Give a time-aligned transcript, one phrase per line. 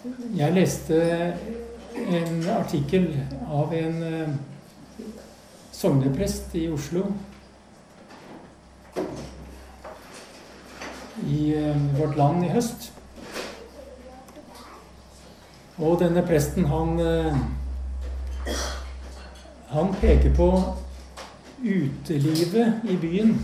[0.00, 0.96] Jeg leste
[1.92, 3.10] en artikkel
[3.52, 4.30] av en eh,
[5.76, 7.02] sogneprest i Oslo.
[11.26, 12.88] I eh, Vårt Land i høst.
[15.76, 17.40] Og denne presten, han eh,
[19.76, 20.50] Han peker på
[21.60, 23.36] utelivet i byen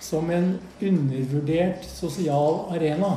[0.00, 3.16] som en undervurdert sosial arena.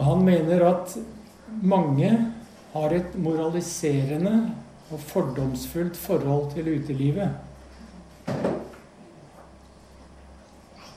[0.00, 0.94] Og han mener at
[1.60, 2.08] mange
[2.72, 4.32] har et moraliserende
[4.88, 7.28] og fordomsfullt forhold til utelivet.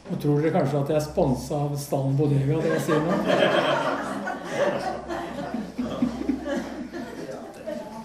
[0.07, 3.11] Og tror dere kanskje at jeg er sponsa av Stallen Bodega, det jeg sier nå?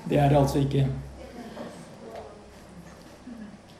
[0.08, 0.88] Det er det altså ikke.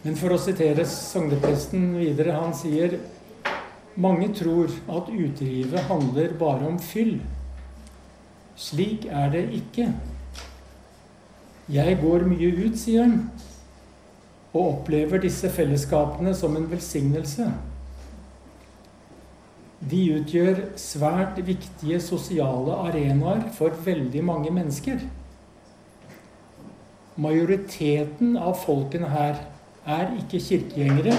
[0.07, 3.01] Men for å sitere sognepresten videre, han sier
[3.99, 7.19] mange tror at utelivet handler bare om fyll.
[8.57, 9.93] Slik er det ikke.
[11.69, 13.17] Jeg går mye ut, sier han,
[14.55, 17.51] og opplever disse fellesskapene som en velsignelse.
[19.91, 25.03] De utgjør svært viktige sosiale arenaer for veldig mange mennesker.
[27.19, 29.43] Majoriteten av folkene her
[29.87, 31.15] er ikke kirkegjengere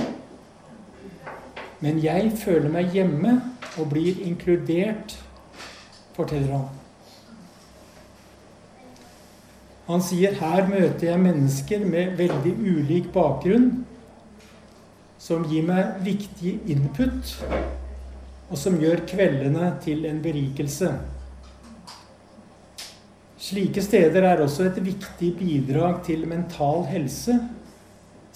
[1.79, 3.37] men jeg føler meg hjemme
[3.79, 5.15] og blir inkludert,
[6.17, 6.67] forteller han.
[9.89, 13.71] Han sier her møter jeg mennesker med veldig ulik bakgrunn,
[15.19, 17.31] som gir meg viktig input,
[18.49, 20.91] og som gjør kveldene til en berikelse.
[23.39, 27.39] Slike steder er også et viktig bidrag til mental helse,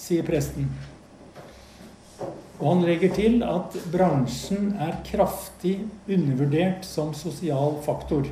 [0.00, 0.66] sier presten.
[2.60, 8.28] Og han legger til at bransjen er kraftig undervurdert som sosial faktor.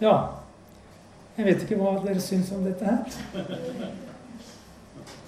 [0.00, 0.16] Ja
[1.36, 3.94] Jeg vet ikke hva dere syns om dette her.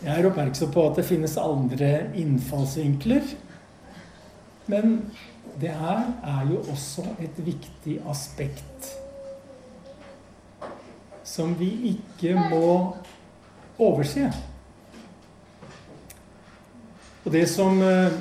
[0.04, 3.32] Jeg er oppmerksom på at det finnes andre innfallsvinkler.
[4.70, 5.00] Men
[5.60, 8.92] det her er jo også et viktig aspekt
[11.26, 12.96] som vi ikke må
[13.82, 14.30] overse.
[17.26, 18.12] Og det som eh,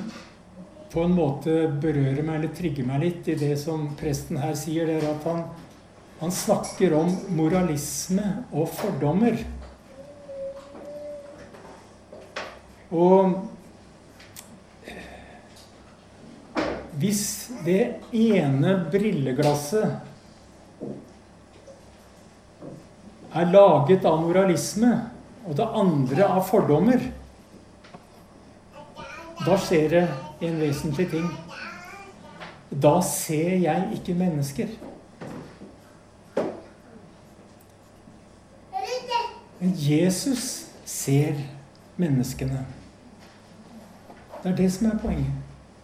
[0.90, 4.88] på en måte berører meg eller trigger meg litt i det som presten her sier,
[4.88, 5.44] det er at han,
[6.18, 9.38] han snakker om moralisme og fordommer.
[12.90, 13.36] Og
[16.98, 17.22] hvis
[17.62, 19.86] det ene brilleglasset
[23.36, 24.90] er laget av moralisme,
[25.46, 27.06] og det andre av fordommer,
[29.46, 30.04] da skjer det
[30.42, 31.26] en vesentlig ting.
[32.82, 34.72] Da ser jeg ikke mennesker.
[39.60, 41.38] Men Jesus ser
[41.96, 42.66] menneskene.
[44.42, 45.32] Det er det som er poenget.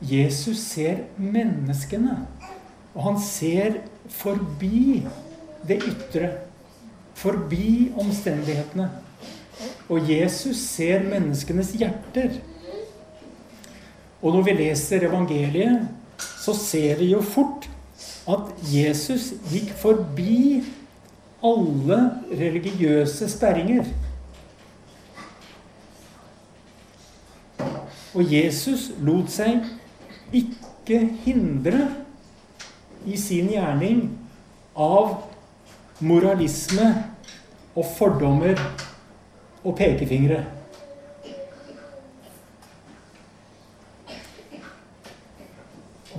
[0.03, 2.19] Jesus ser menneskene.
[2.95, 3.81] Og han ser
[4.11, 5.07] forbi
[5.69, 6.33] det ytre.
[7.15, 8.91] Forbi omstendighetene.
[9.89, 12.43] Og Jesus ser menneskenes hjerter.
[14.23, 15.89] Og når vi leser evangeliet,
[16.19, 17.67] så ser vi jo fort
[18.31, 20.63] at Jesus gikk forbi
[21.43, 21.99] alle
[22.31, 23.89] religiøse sperringer.
[28.15, 29.65] Og Jesus lot seg
[30.33, 31.89] ikke hindre
[33.09, 34.05] i sin gjerning
[34.79, 35.17] av
[36.03, 36.93] moralisme
[37.75, 38.61] og fordommer
[39.65, 40.45] og pekefingre.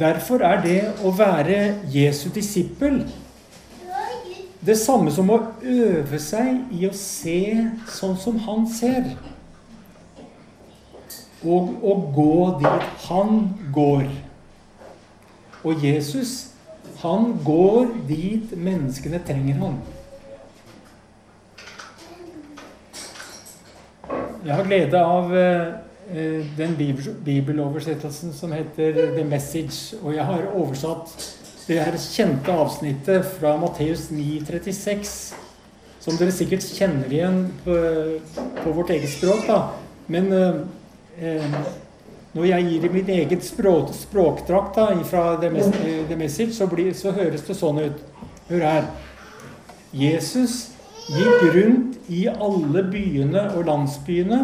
[0.04, 3.06] Derfor er det å være Jesu disippel
[4.66, 7.40] det samme som å øve seg i å se
[7.92, 9.14] sånn som han ser.
[11.44, 13.42] Og å gå dit han
[13.76, 14.06] går.
[15.64, 16.34] Og Jesus,
[17.00, 19.80] han går dit menneskene trenger han.
[24.44, 25.83] Jeg har glede av eh,
[26.58, 26.76] den
[27.26, 29.96] bibeloversettelsen som heter 'The Message'.
[30.04, 31.14] Og jeg har oversatt
[31.68, 35.34] det her kjente avsnittet fra Matteus 9,36,
[36.04, 37.78] som dere sikkert kjenner igjen på,
[38.64, 39.48] på vårt eget språk.
[39.48, 39.62] da.
[40.08, 40.62] Men eh,
[41.20, 41.58] eh
[42.34, 45.50] når jeg gir det min eget språk, språkdrakt fra The,
[46.10, 48.00] The Message, så, blir, så høres det sånn ut.
[48.48, 48.88] Hør her.
[49.94, 50.72] Jesus
[51.14, 54.40] gikk rundt i alle byene og landsbyene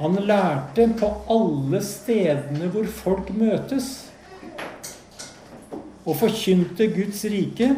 [0.00, 3.88] Han lærte på alle stedene hvor folk møtes.
[6.08, 7.74] Og forkynte Guds rike,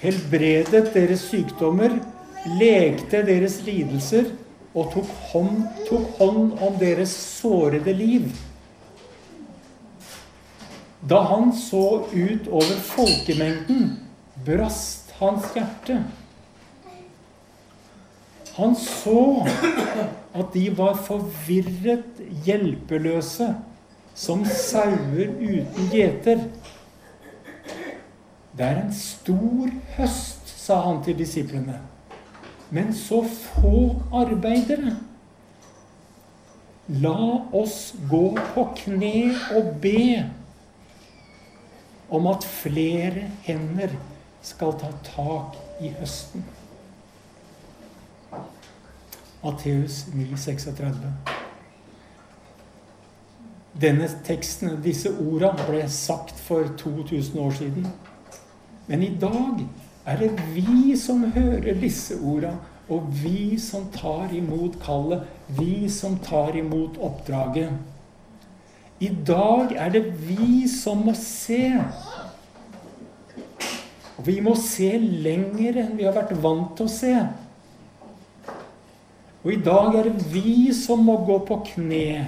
[0.00, 1.98] helbredet deres sykdommer,
[2.56, 4.30] lekte deres lidelser
[4.72, 5.58] og tok hånd,
[5.90, 8.30] tok hånd om deres sårede liv.
[11.10, 13.98] Da han så ut over folkemengden,
[14.48, 16.00] brast hans hjerte.
[18.56, 19.46] Han så
[20.34, 23.54] at de var forvirret, hjelpeløse,
[24.14, 26.42] som sauer uten gjeter.
[28.56, 31.78] Det er en stor høst, sa han til disiplene,
[32.70, 34.96] men så få arbeidere.
[36.90, 37.16] La
[37.54, 39.14] oss gå på kne
[39.56, 40.24] og be
[42.10, 43.94] om at flere hender
[44.42, 46.42] skal ta tak i høsten.
[49.42, 50.94] Matteus 9,36.
[53.80, 57.86] Denne teksten, disse orda, ble sagt for 2000 år siden.
[58.86, 59.62] Men i dag
[60.04, 62.52] er det vi som hører disse orda,
[62.90, 65.24] og vi som tar imot kallet,
[65.56, 67.72] vi som tar imot oppdraget.
[69.00, 71.70] I dag er det vi som må se.
[74.18, 77.14] Og vi må se lenger enn vi har vært vant til å se.
[79.40, 82.26] Og i dag er det vi som må gå på kne.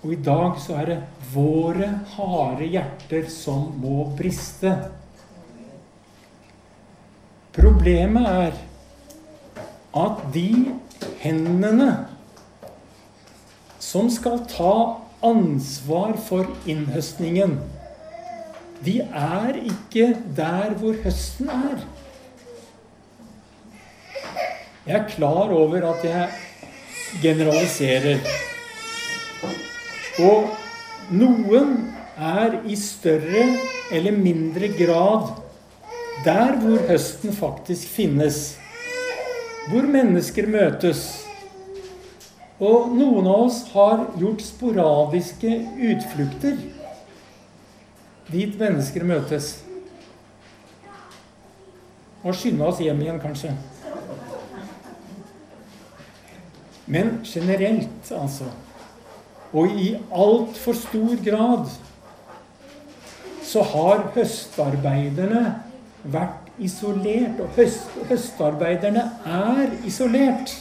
[0.00, 0.98] Og i dag så er det
[1.30, 4.72] våre harde hjerter som må briste.
[7.54, 8.58] Problemet er
[10.00, 10.72] at de
[11.22, 11.90] hendene
[13.82, 14.74] som skal ta
[15.26, 17.58] ansvar for innhøstningen,
[18.80, 21.82] de er ikke der hvor høsten er.
[24.86, 26.28] Jeg er klar over at jeg
[27.22, 28.22] generaliserer.
[30.24, 30.50] Og
[31.12, 31.74] noen
[32.16, 33.44] er i større
[33.92, 35.30] eller mindre grad
[36.24, 38.58] der hvor høsten faktisk finnes.
[39.68, 41.06] Hvor mennesker møtes.
[42.60, 45.54] Og noen av oss har gjort sporadiske
[45.92, 46.58] utflukter
[48.30, 49.58] dit mennesker møtes.
[52.20, 53.54] Og skynde oss hjem igjen, kanskje.
[56.90, 58.48] Men generelt, altså,
[59.52, 61.70] og i altfor stor grad,
[63.46, 65.44] så har høstarbeiderne
[66.02, 67.38] vært isolert.
[67.42, 70.54] Og høst, høstarbeiderne er isolert.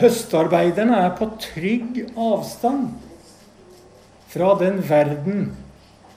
[0.00, 2.90] Høstarbeiderne er på trygg avstand
[4.30, 5.50] fra den verden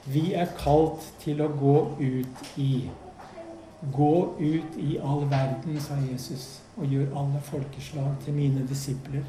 [0.06, 2.86] vi er kalt til å gå ut i.
[3.92, 9.24] Gå ut i all verden, sa Jesus, og gjør alle folkeslag til mine disipler.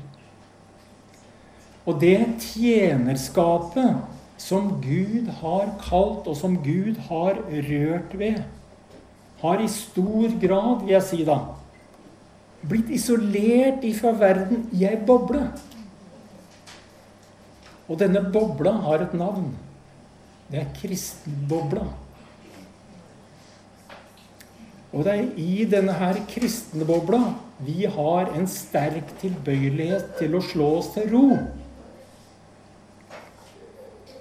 [1.86, 4.00] Og det tjenerskapet
[4.42, 8.42] som Gud har kalt, og som Gud har rørt ved,
[9.42, 11.40] har i stor grad, vil jeg si da,
[12.66, 15.44] blitt isolert ifra verden i ei boble.
[17.86, 19.52] Og denne bobla har et navn.
[20.50, 21.86] Det er kristenbobla.
[24.96, 27.22] Og det er i denne her kristne bobla
[27.66, 31.26] vi har en sterk tilbøyelighet til å slå oss til ro.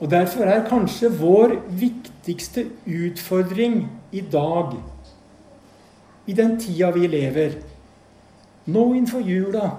[0.02, 4.74] Og derfor er kanskje vår viktigste utfordring i dag,
[6.26, 7.58] i den tida vi lever,
[8.66, 9.70] nå innenfor jula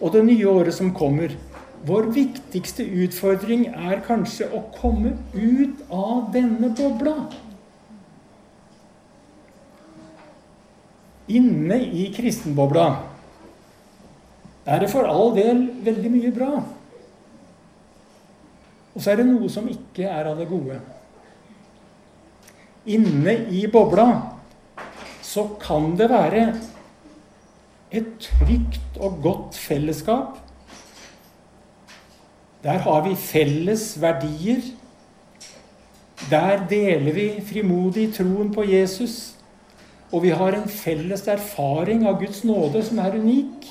[0.00, 1.34] og det nye året som kommer
[1.80, 7.14] Vår viktigste utfordring er kanskje å komme ut av denne bobla.
[11.30, 12.88] Inne i kristenbobla
[14.70, 16.50] er det for all del veldig mye bra.
[18.94, 20.80] Og så er det noe som ikke er av det gode.
[22.90, 24.08] Inne i bobla
[25.22, 26.44] så kan det være
[27.90, 30.38] et trygt og godt fellesskap.
[32.62, 34.62] Der har vi felles verdier.
[36.30, 39.39] Der deler vi frimodig troen på Jesus.
[40.10, 43.68] Og vi har en felles erfaring av Guds nåde som er unik.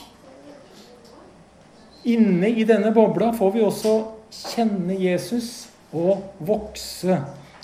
[2.08, 3.96] Inne i denne bobla får vi også
[4.32, 7.18] kjenne Jesus og vokse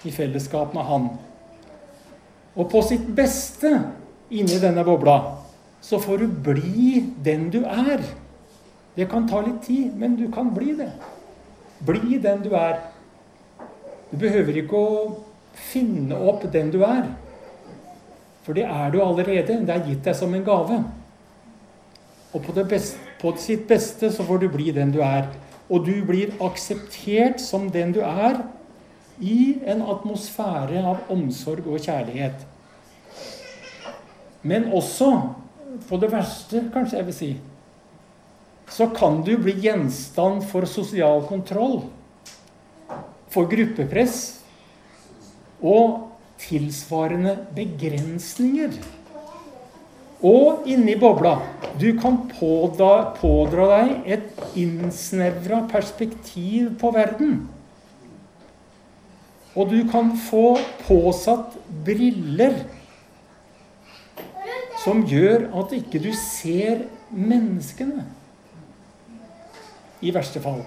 [0.06, 1.08] i fellesskap med Han.
[2.56, 3.72] Og på sitt beste
[4.34, 5.18] inni denne bobla
[5.86, 8.02] så får du bli den du er.
[8.96, 10.92] Det kan ta litt tid, men du kan bli det.
[11.86, 12.80] Bli den du er.
[14.10, 15.00] Du behøver ikke å
[15.56, 17.06] finne opp den du er.
[18.46, 19.58] For det er du allerede.
[19.66, 20.84] Det er gitt deg som en gave.
[22.36, 25.32] Og på, beste, på sitt beste så får du bli den du er.
[25.66, 28.44] Og du blir akseptert som den du er,
[29.16, 32.42] i en atmosfære av omsorg og kjærlighet.
[34.44, 35.08] Men også,
[35.88, 37.30] på det verste, kanskje jeg vil si,
[38.70, 41.86] så kan du bli gjenstand for sosial kontroll,
[43.32, 44.20] for gruppepress
[45.64, 46.05] og
[46.42, 48.78] tilsvarende begrensninger.
[50.26, 51.36] Og inni bobla
[51.80, 57.44] du kan pådra, pådra deg et innsnevra perspektiv på verden.
[59.56, 62.64] Og du kan få påsatt briller
[64.86, 68.06] som gjør at ikke du ser menneskene.
[70.06, 70.62] I verste fall.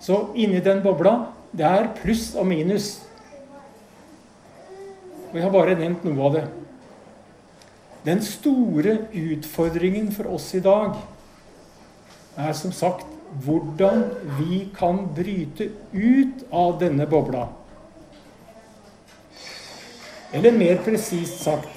[0.00, 3.07] Så inni den bobla det er pluss og minus.
[5.28, 6.46] Og jeg har bare nevnt noe av det.
[8.06, 10.96] Den store utfordringen for oss i dag
[12.38, 13.06] er som sagt
[13.44, 14.04] hvordan
[14.38, 17.48] vi kan bryte ut av denne bobla.
[20.32, 21.74] Eller mer presist sagt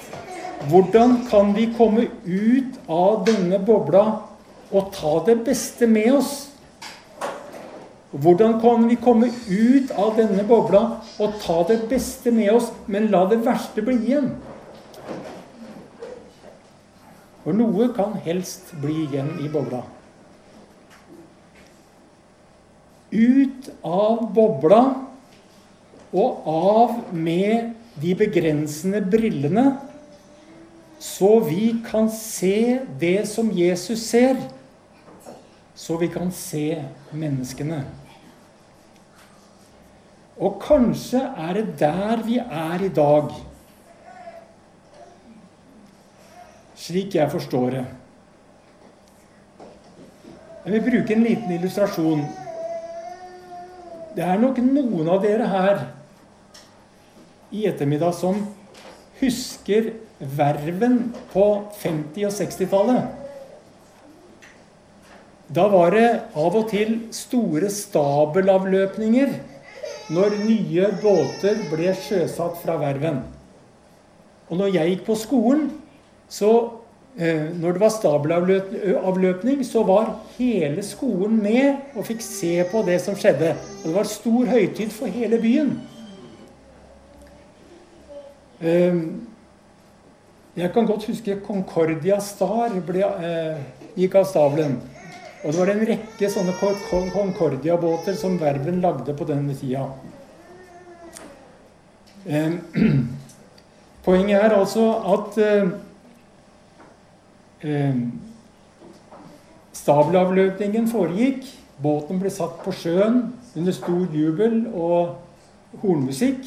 [0.70, 4.04] hvordan kan vi komme ut av denne bobla
[4.70, 6.51] og ta det beste med oss?
[8.12, 10.82] Hvordan kan vi komme ut av denne bobla
[11.16, 14.34] og ta det beste med oss, men la det verste bli igjen?
[17.42, 19.80] For noe kan helst bli igjen i bobla.
[23.12, 24.82] Ut av bobla
[26.12, 29.64] og av med de begrensende brillene,
[31.00, 34.36] så vi kan se det som Jesus ser.
[35.74, 37.80] Så vi kan se menneskene.
[40.42, 43.30] Og kanskje er det der vi er i dag.
[46.82, 47.84] Slik jeg forstår det.
[50.64, 52.24] Jeg vil bruke en liten illustrasjon.
[54.16, 55.84] Det er nok noen av dere her
[57.54, 58.42] i ettermiddag som
[59.20, 60.98] husker verven
[61.32, 61.46] på
[61.82, 63.18] 50- og 60-tallet.
[65.52, 66.06] Da var det
[66.38, 69.34] av og til store stabelavløpninger
[70.12, 73.22] når nye båter ble sjøsatt fra verven.
[74.50, 75.68] Og når jeg gikk på skolen,
[76.28, 76.50] så
[77.16, 82.98] eh, når det var stabelavløpning, så var hele skolen med og fikk se på det
[83.04, 83.54] som skjedde.
[83.82, 85.74] Og det var stor høytid for hele byen.
[88.62, 89.26] Ehm,
[90.56, 93.62] jeg kan godt huske Concordia Star ble, eh,
[93.96, 94.76] gikk av stabelen.
[95.42, 96.52] Og det var en rekke sånne
[97.10, 99.88] Concordia-båter som Verven lagde på denne tida.
[104.06, 104.84] Poenget er altså
[105.14, 105.38] at
[107.66, 107.98] eh,
[109.82, 111.50] stabelavløpningen foregikk.
[111.82, 115.18] Båten ble satt på sjøen under stor jubel og
[115.82, 116.46] hornmusikk.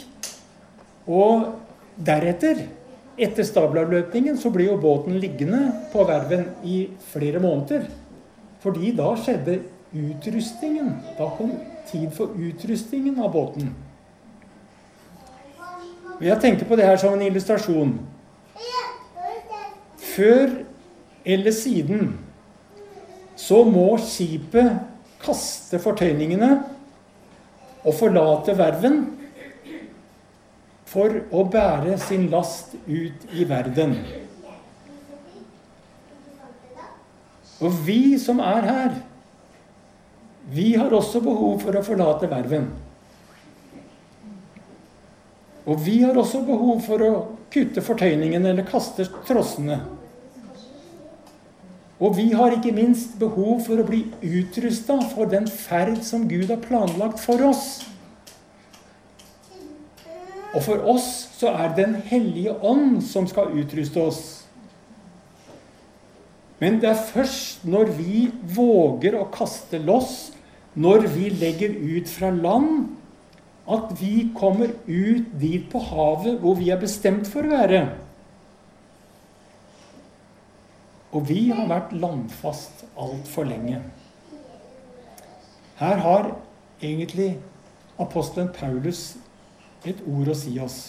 [1.11, 1.51] Og
[1.95, 2.63] Deretter,
[3.19, 7.87] etter stabelavløpningen, så ble jo båten liggende på verven i flere måneder.
[8.65, 9.59] Fordi da skjedde
[9.93, 10.89] utrustningen.
[11.19, 11.51] Da kom
[11.85, 13.69] tid for utrustningen av båten.
[16.23, 17.93] Jeg tenker på det her som en illustrasjon.
[20.15, 20.49] Før
[21.25, 22.13] eller siden
[23.37, 24.79] så må skipet
[25.21, 26.49] kaste fortøyningene
[27.83, 29.01] og forlate verven
[30.89, 33.99] for å bære sin last ut i verden.
[37.63, 38.95] Og vi som er her,
[40.51, 42.67] vi har også behov for å forlate verven.
[45.65, 47.13] Og vi har også behov for å
[47.53, 49.79] kutte fortøyningen eller kaste trossene.
[51.95, 56.51] Og vi har ikke minst behov for å bli utrusta for den ferd som Gud
[56.51, 57.85] har planlagt for oss.
[60.55, 64.44] Og for oss så er det Den hellige ånd som skal utruste oss.
[66.65, 68.23] Men det er først når vi
[68.55, 70.31] våger å kaste loss,
[70.73, 72.87] når vi legger ut fra land,
[73.69, 77.83] at vi kommer ut dit på havet hvor vi er bestemt for å være.
[81.13, 83.83] Og vi har vært landfast altfor lenge.
[85.77, 86.33] Her har
[86.81, 87.35] egentlig
[88.01, 89.11] apostelen Paulus
[89.85, 90.79] et ord å si oss.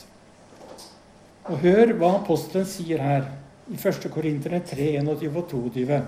[1.46, 3.28] Og hør hva apostelen sier her
[3.68, 4.08] i 1.
[4.14, 6.00] Korinterne 3, 21 og 22.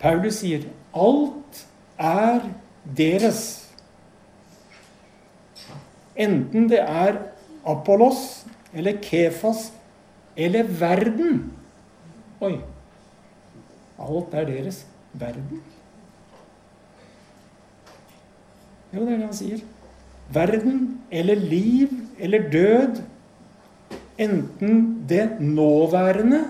[0.00, 0.66] Paulus sier
[0.96, 1.62] alt
[1.98, 2.44] er
[2.96, 3.40] deres.
[6.16, 7.18] Enten det er
[7.66, 9.70] Apollos eller Kefas
[10.36, 11.40] eller verden.
[12.40, 12.56] Oi.
[13.98, 14.84] Alt er deres.
[15.16, 15.62] Verden.
[18.92, 19.60] Jo, det er det han sier.
[20.32, 23.02] Verden eller liv eller død.
[24.18, 26.44] Enten det nåværende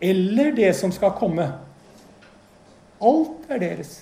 [0.00, 1.46] eller det som skal komme.
[3.02, 4.00] Alt er deres.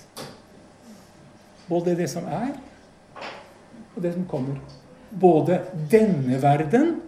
[1.67, 2.53] Både det som er,
[3.95, 4.59] og det som kommer.
[5.21, 5.61] Både
[5.91, 6.99] denne verden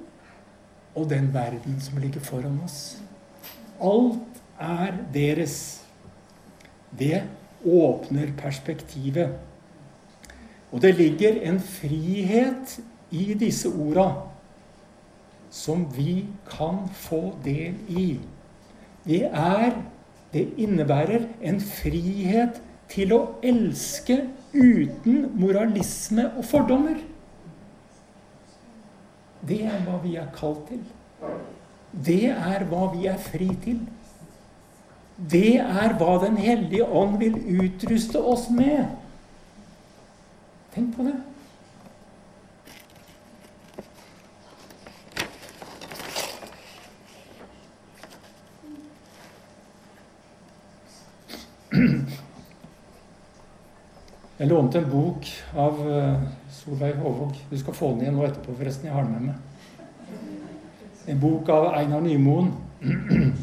[0.96, 2.98] og den verden som ligger foran oss.
[3.84, 5.84] Alt er deres.
[6.98, 7.22] Det
[7.66, 9.36] åpner perspektivet.
[10.72, 12.80] Og det ligger en frihet
[13.12, 14.10] i disse orda
[15.50, 18.20] som vi kan få del i.
[19.08, 19.84] Det er
[20.34, 22.58] Det innebærer en frihet
[22.92, 24.18] til å elske
[24.52, 27.00] uten moralisme og fordommer.
[29.48, 30.82] Det er hva vi er kalt til.
[32.06, 33.80] Det er hva vi er fri til.
[35.18, 38.86] Det er hva Den hellige ånd vil utruste oss med.
[40.76, 41.16] Tenk på det.
[54.38, 55.26] Jeg lånte en bok
[55.58, 57.38] av eh, Solveig Håvåg.
[57.50, 58.86] Du skal få den igjen nå etterpå, forresten.
[58.86, 59.38] Jeg har den med meg.
[61.10, 62.52] En bok av Einar Nymoen.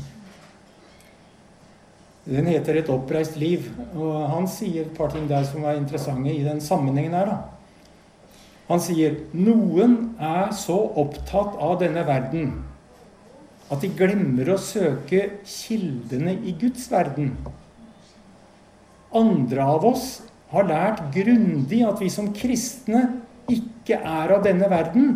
[2.25, 3.67] Den heter 'Et oppreist liv'.
[3.97, 7.27] Og han sier et par ting der som er interessante i den sammenhengen her.
[7.27, 7.39] da.
[8.69, 12.65] Han sier noen er så opptatt av denne verden
[13.69, 17.35] at de glemmer å søke kildene i Guds verden.
[19.13, 20.23] Andre av oss
[20.55, 23.05] har lært grundig at vi som kristne
[23.51, 25.15] ikke er av denne verden,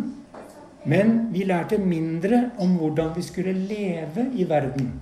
[0.89, 4.93] men vi lærte mindre om hvordan vi skulle leve i verden.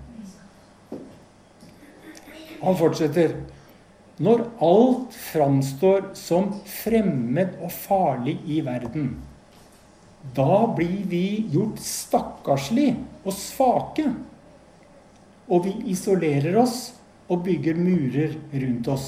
[2.64, 3.36] Han fortsetter.
[4.18, 9.12] Når alt framstår som fremmed og farlig i verden,
[10.34, 14.10] da blir vi gjort stakkarslig og svake.
[15.48, 16.80] Og vi isolerer oss
[17.30, 19.08] og bygger murer rundt oss.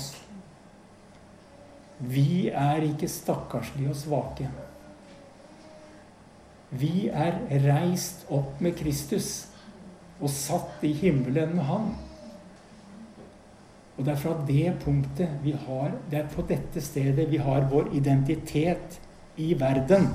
[2.00, 4.50] Vi er ikke stakkarslige og svake.
[6.70, 9.50] Vi er reist opp med Kristus
[10.20, 11.92] og satt i himmelen med Han.
[13.98, 17.68] Og det er fra det punktet vi har Det er på dette stedet vi har
[17.72, 19.00] vår identitet
[19.36, 20.08] i verden.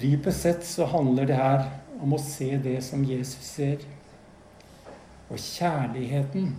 [0.00, 1.66] Dypest sett så handler det her
[2.02, 3.84] om å se det som Jesus ser.
[5.28, 6.54] Og kjærligheten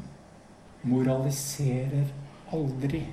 [0.86, 2.08] moraliserer
[2.54, 3.04] aldri.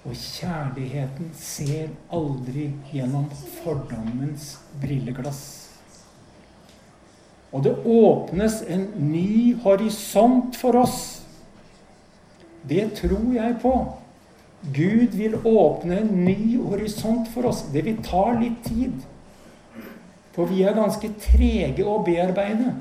[0.00, 3.28] Og kjærligheten ser aldri gjennom
[3.60, 5.42] fordommens brilleglass.
[7.52, 11.00] Og det åpnes en ny horisont for oss.
[12.62, 13.74] Det tror jeg på.
[14.74, 17.64] Gud vil åpne en ny horisont for oss.
[17.72, 19.00] Det vil ta litt tid.
[20.36, 22.76] For vi er ganske trege å bearbeide.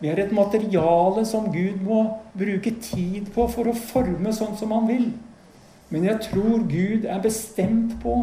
[0.00, 2.02] Vi er et materiale som Gud må
[2.36, 5.06] bruke tid på for å forme sånn som han vil.
[5.88, 8.18] Men jeg tror Gud er bestemt på,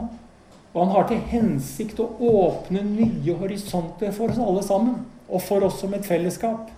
[0.73, 5.01] og han har til hensikt å åpne nye horisonter for oss alle sammen.
[5.29, 6.69] Og for oss som et fellesskap.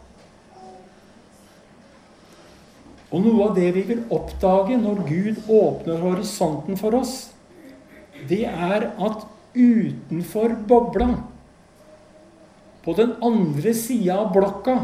[3.11, 7.15] Og noe av det vi vil oppdage når Gud åpner horisonten for oss,
[8.29, 11.09] det er at utenfor bobla
[12.85, 14.79] på den andre sida av blokka.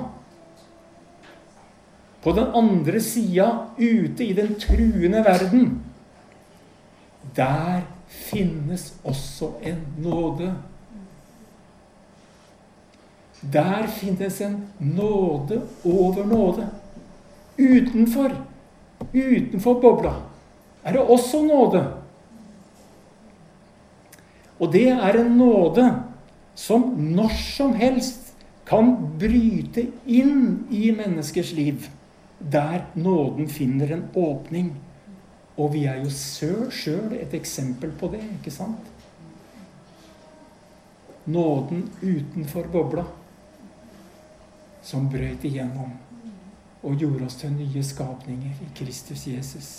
[2.24, 5.82] På den andre sida, ute i den truende verden.
[7.36, 10.56] Der finnes også en nåde.
[13.54, 16.70] Der finnes en nåde over nåde.
[17.58, 18.36] Utenfor,
[19.14, 20.14] utenfor bobla,
[20.84, 21.84] er det også nåde.
[24.60, 26.11] Og det er en nåde
[26.56, 28.32] som når som helst
[28.68, 31.90] kan bryte inn i menneskers liv,
[32.40, 34.72] der nåden finner en åpning.
[35.58, 36.12] Og vi er jo
[36.72, 38.88] sjøl et eksempel på det, ikke sant?
[41.26, 43.04] Nåden utenfor bobla,
[44.82, 45.92] som brøt igjennom
[46.82, 49.70] og gjorde oss til nye skapninger i Kristus Jesus.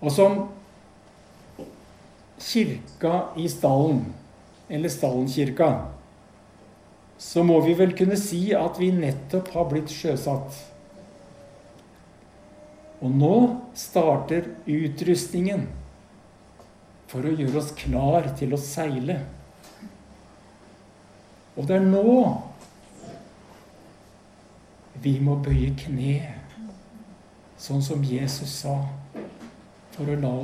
[0.00, 0.44] Og som
[2.38, 4.04] kirka i stallen,
[4.68, 5.86] eller Stallenkirka,
[7.18, 10.58] så må vi vel kunne si at vi nettopp har blitt sjøsatt.
[13.00, 13.36] Og nå
[13.76, 15.66] starter utrustningen
[17.08, 19.20] for å gjøre oss klar til å seile.
[21.56, 22.16] Og det er nå
[25.04, 26.18] vi må bøye kne,
[27.60, 28.78] sånn som Jesus sa,
[29.96, 30.34] for å la,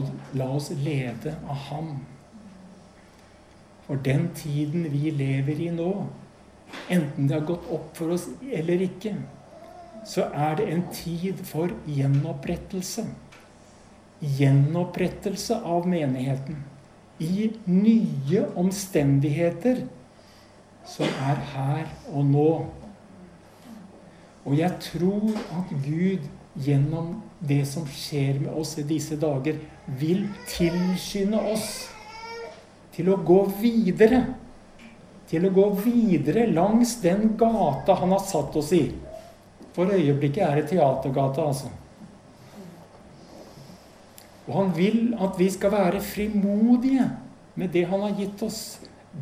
[0.41, 1.93] la oss lede av ham.
[3.87, 5.93] For den tiden vi lever i nå,
[6.89, 9.15] enten det har gått opp for oss eller ikke,
[10.09, 13.05] så er det en tid for gjenopprettelse.
[14.23, 16.63] Gjenopprettelse av menigheten
[17.23, 19.85] i nye omstendigheter
[20.89, 22.49] som er her og nå.
[24.43, 26.27] Og jeg tror at Gud
[26.59, 29.59] gjennom det som skjer med oss i disse dager,
[29.99, 31.69] vil tilskynde oss
[32.95, 34.23] til å gå videre.
[35.31, 38.85] Til å gå videre langs den gata han har satt oss i.
[39.73, 41.71] For øyeblikket er det teatergata, altså.
[44.47, 47.07] Og han vil at vi skal være frimodige
[47.55, 48.63] med det han har gitt oss.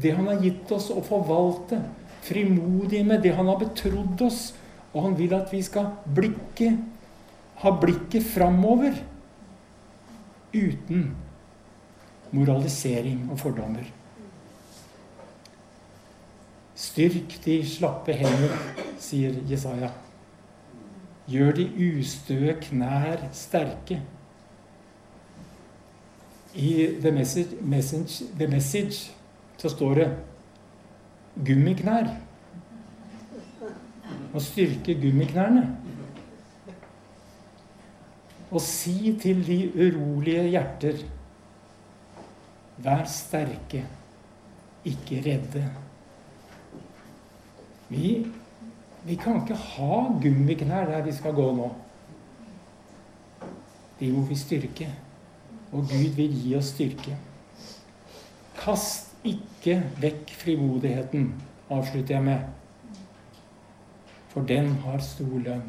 [0.02, 1.80] Det han har gitt oss å forvalte.
[2.24, 4.50] Frimodige med det han har betrodd oss.
[4.92, 6.72] Og han vil at vi skal blikke,
[7.62, 8.94] ha blikket framover.
[10.54, 11.10] Uten
[12.32, 13.86] moralisering og fordommer.
[16.80, 18.54] Styrk de slappe hender,
[18.98, 19.90] sier Jesaja.
[21.30, 24.00] Gjør de ustøe knær sterke.
[26.54, 26.70] I
[27.00, 29.12] The Message, message, The Message
[29.60, 30.08] så står det
[31.46, 32.08] gummiknær.
[34.34, 35.62] Å styrke gummiknærne.
[38.50, 41.04] Og si til de urolige hjerter
[42.80, 43.82] Vær sterke,
[44.88, 45.66] ikke redde.
[47.90, 48.26] Vi,
[49.04, 51.66] vi kan ikke ha gummiknær der vi skal gå nå.
[54.00, 54.88] De må vi styrke.
[55.72, 57.18] Og Gud vil gi oss styrke.
[58.56, 61.28] Kast ikke vekk frimodigheten,
[61.70, 62.40] avslutter jeg med.
[64.32, 65.68] For den har stor lønn.